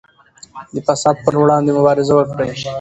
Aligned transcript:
د 0.73 0.75
فساد 0.87 1.15
پر 1.25 1.33
وړاندې 1.41 1.71
مبارزه 1.77 2.13
وکړئ. 2.15 2.49